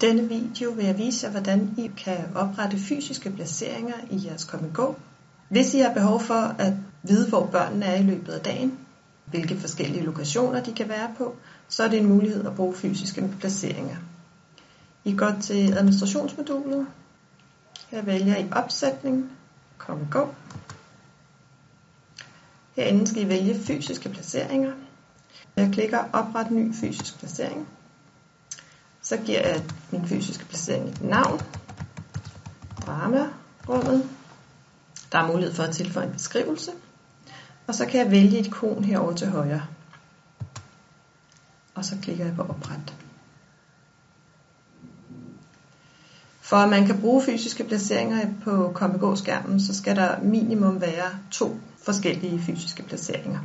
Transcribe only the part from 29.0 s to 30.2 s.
Så giver jeg min